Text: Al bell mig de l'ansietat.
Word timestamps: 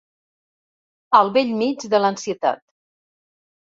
Al 1.19 1.29
bell 1.37 1.53
mig 1.59 1.87
de 1.95 2.03
l'ansietat. 2.03 2.65